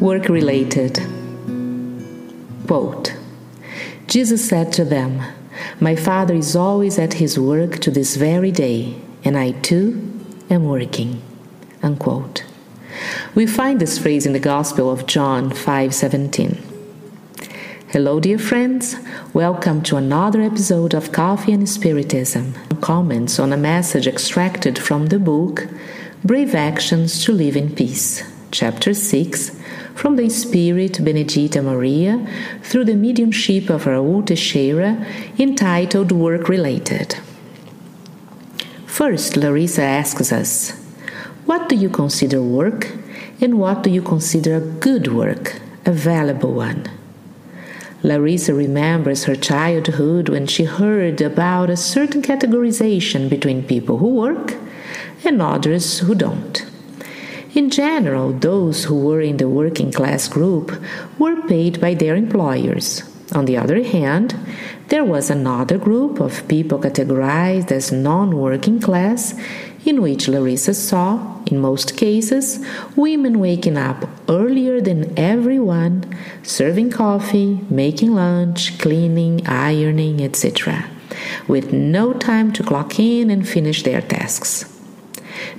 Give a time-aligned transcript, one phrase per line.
[0.00, 1.00] Work related.
[2.68, 3.16] Quote
[4.06, 5.20] Jesus said to them,
[5.80, 10.66] My Father is always at his work to this very day, and I too am
[10.66, 11.20] working.
[11.82, 12.44] Unquote.
[13.34, 16.58] We find this phrase in the Gospel of John 5:17.
[17.88, 18.94] Hello dear friends,
[19.32, 22.54] welcome to another episode of Coffee and Spiritism.
[22.80, 25.66] Comments on a message extracted from the book
[26.24, 29.57] Brave Actions to Live in Peace, chapter 6,
[29.98, 32.24] from the Spirit Benedita Maria
[32.62, 35.04] through the mediumship of Raul Teixeira,
[35.40, 37.16] entitled Work Related.
[38.86, 40.70] First, Larissa asks us,
[41.46, 42.92] What do you consider work,
[43.40, 46.88] and what do you consider a good work, a valuable one?
[48.04, 54.54] Larissa remembers her childhood when she heard about a certain categorization between people who work
[55.24, 56.67] and others who don't.
[57.54, 60.72] In general, those who were in the working class group
[61.18, 63.02] were paid by their employers.
[63.32, 64.36] On the other hand,
[64.88, 69.34] there was another group of people categorized as non working class,
[69.84, 72.64] in which Larissa saw, in most cases,
[72.96, 76.04] women waking up earlier than everyone,
[76.42, 80.84] serving coffee, making lunch, cleaning, ironing, etc.,
[81.46, 84.77] with no time to clock in and finish their tasks.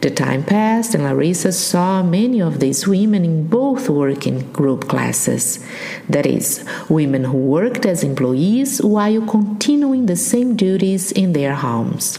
[0.00, 5.64] The time passed, and Larissa saw many of these women in both working group classes
[6.08, 12.18] that is, women who worked as employees while continuing the same duties in their homes.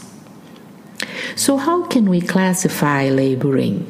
[1.36, 3.86] So, how can we classify laboring?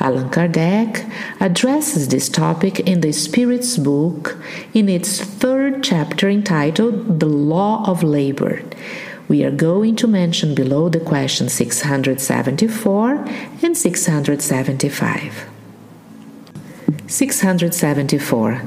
[0.00, 1.10] Allan Kardec
[1.40, 4.38] addresses this topic in the Spirit's book
[4.74, 8.62] in its third chapter entitled The Law of Labor
[9.28, 13.14] we are going to mention below the question 674
[13.62, 15.48] and 675.
[17.06, 18.62] 674.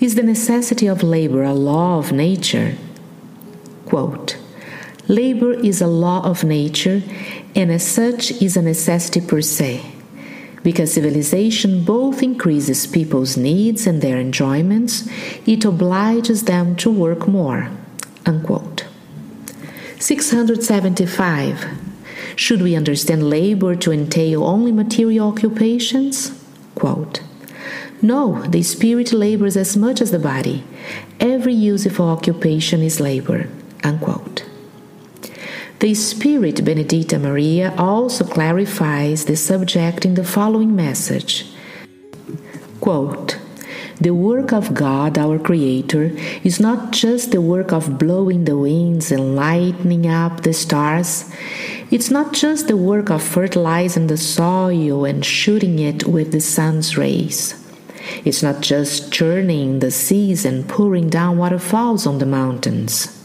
[0.00, 2.74] Is the necessity of labor a law of nature?
[3.86, 4.36] Quote,
[5.08, 7.02] Labor is a law of nature
[7.56, 9.84] and as such is a necessity per se,
[10.62, 15.08] because civilization both increases people's needs and their enjoyments,
[15.46, 17.70] it obliges them to work more.
[18.26, 18.84] Unquote.
[20.00, 21.66] 675.
[22.34, 26.32] Should we understand labor to entail only material occupations?
[26.74, 27.22] Quote,
[28.02, 30.64] no, the spirit labors as much as the body.
[31.20, 33.48] Every useful occupation is labor.
[33.84, 34.46] Unquote.
[35.80, 41.46] The Spirit Benedita Maria also clarifies the subject in the following message.
[42.80, 43.39] Quote,
[44.00, 46.12] the work of God, our Creator,
[46.42, 51.30] is not just the work of blowing the winds and lighting up the stars.
[51.90, 56.96] It's not just the work of fertilizing the soil and shooting it with the sun's
[56.96, 57.54] rays.
[58.24, 63.19] It's not just churning the seas and pouring down waterfalls on the mountains.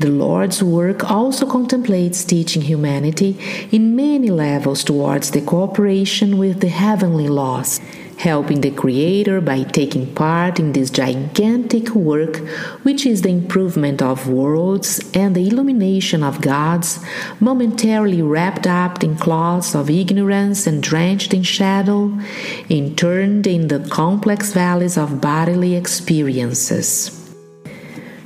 [0.00, 3.38] The Lord's work also contemplates teaching humanity
[3.70, 7.80] in many levels towards the cooperation with the heavenly laws
[8.22, 12.36] helping the Creator by taking part in this gigantic work,
[12.84, 17.04] which is the improvement of worlds and the illumination of gods,
[17.40, 22.16] momentarily wrapped up in cloths of ignorance and drenched in shadow,
[22.68, 27.21] interned in the complex valleys of bodily experiences.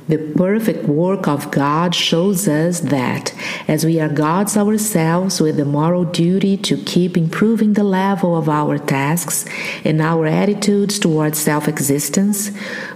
[0.07, 3.33] The perfect work of God shows us that,
[3.67, 8.47] as we are gods ourselves with the moral duty to keep improving the level of
[8.47, 9.43] our tasks
[9.83, 12.51] and our attitudes towards self existence,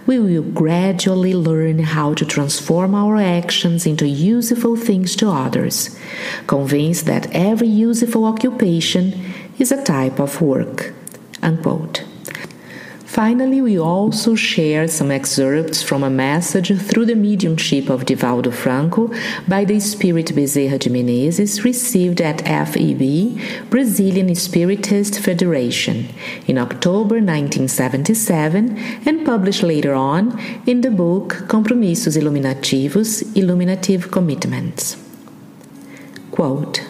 [0.07, 5.99] we will gradually learn how to transform our actions into useful things to others,
[6.47, 10.93] convinced that every useful occupation is a type of work.
[11.41, 12.05] Unquote.
[13.11, 19.11] Finally, we also share some excerpts from a message through the mediumship of Divaldo Franco
[19.49, 23.37] by the Spirit Bezerra de Menezes received at FEB,
[23.69, 26.07] Brazilian Spiritist Federation,
[26.47, 34.95] in October 1977 and published later on in the book Compromissos Iluminativos Illuminative Commitments.
[36.31, 36.81] Quote,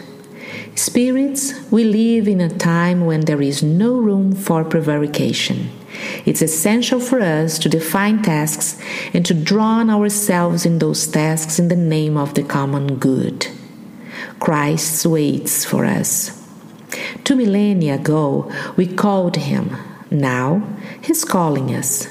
[0.76, 5.81] Spirits, we live in a time when there is no room for prevarication.
[6.26, 8.80] It's essential for us to define tasks
[9.14, 13.48] and to drown ourselves in those tasks in the name of the common good.
[14.40, 16.38] Christ waits for us.
[17.24, 19.76] Two millennia ago, we called him.
[20.10, 20.62] Now,
[21.02, 22.08] he's calling us.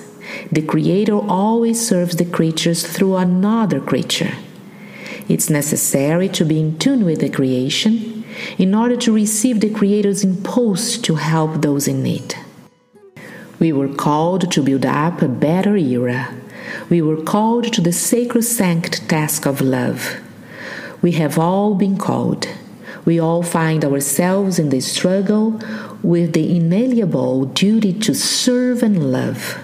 [0.50, 4.34] The Creator always serves the creatures through another creature.
[5.28, 8.24] It's necessary to be in tune with the creation
[8.58, 12.34] in order to receive the Creator's impulse to help those in need.
[13.60, 16.34] We were called to build up a better era.
[16.88, 20.16] We were called to the sacrosanct task of love.
[21.02, 22.48] We have all been called.
[23.04, 25.60] We all find ourselves in the struggle
[26.02, 29.58] with the inalienable duty to serve and love.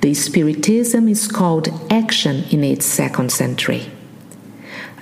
[0.00, 3.90] The Spiritism is called action in its second century.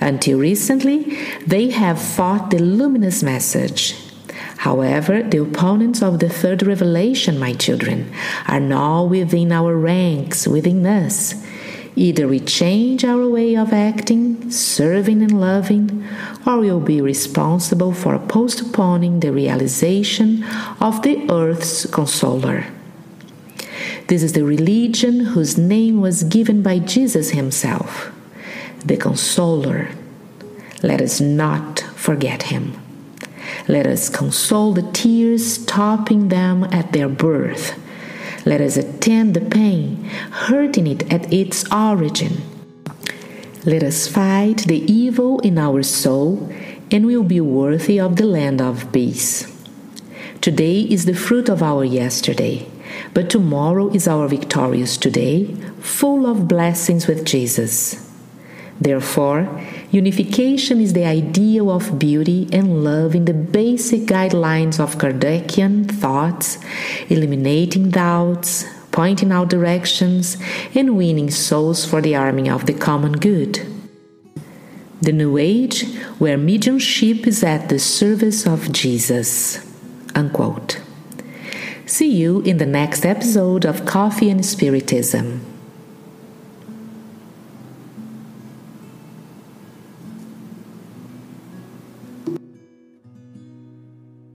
[0.01, 1.17] Until recently,
[1.47, 3.95] they have fought the luminous message.
[4.63, 8.09] However, the opponents of the third revelation, my children,
[8.47, 11.35] are now within our ranks, within us.
[11.97, 16.07] Either we change our way of acting, serving, and loving,
[16.47, 20.45] or we'll be responsible for postponing the realization
[20.79, 22.65] of the earth's consoler.
[24.07, 28.13] This is the religion whose name was given by Jesus himself,
[28.85, 29.89] the Consoler.
[30.81, 32.82] Let us not forget him.
[33.67, 37.79] Let us console the tears, stopping them at their birth.
[38.45, 42.41] Let us attend the pain, hurting it at its origin.
[43.65, 46.49] Let us fight the evil in our soul,
[46.91, 49.49] and we'll be worthy of the land of peace.
[50.41, 52.67] Today is the fruit of our yesterday.
[53.13, 58.09] But tomorrow is our victorious today, full of blessings with Jesus.
[58.83, 59.47] Therefore,
[59.91, 66.57] unification is the ideal of beauty and love in the basic guidelines of Kardecian thoughts,
[67.07, 70.35] eliminating doubts, pointing out directions,
[70.75, 73.65] and winning souls for the army of the common good.
[75.01, 75.87] The New Age,
[76.19, 79.65] where mediumship is at the service of Jesus.
[80.13, 80.81] Unquote.
[81.85, 85.52] See you in the next episode of Coffee and Spiritism.